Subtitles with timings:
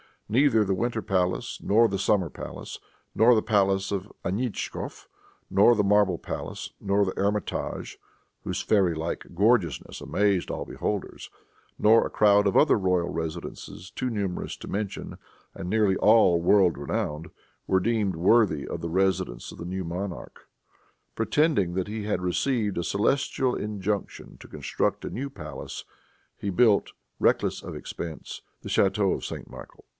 [0.27, 2.79] Neither the Winter palace, nor the Summer palace,
[3.13, 5.07] nor the palace of Anitschkoff,
[5.49, 7.99] nor the Marble palace, nor the Hermitage,
[8.45, 11.29] whose fairy like gorgeousness amazed all beholders,
[11.77, 15.17] nor a crowd of other royal residences, too numerous to mention,
[15.53, 17.27] and nearly all world renowned,
[17.67, 20.47] were deemed worthy of the residence of the new monarch.
[21.13, 25.83] Pretending that he had received a celestial injunction to construct a new palace,
[26.37, 29.49] he built, reckless of expense, the chateau of St.
[29.49, 29.83] Michael.